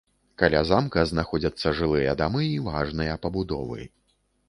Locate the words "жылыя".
1.81-2.17